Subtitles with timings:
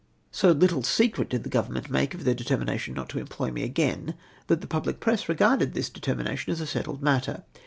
[0.31, 4.15] So little secret did the Government make of their determination not to employ me again,
[4.47, 7.43] that the public ])ress regarded this determination as a settled matter.